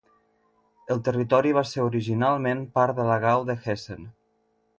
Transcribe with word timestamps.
El 0.95 1.03
territori 1.07 1.53
va 1.57 1.63
ser 1.73 1.83
originalment 1.89 2.65
part 2.79 2.99
de 3.01 3.07
la 3.11 3.19
Gau 3.27 3.45
de 3.53 3.59
Hessen. 3.61 4.11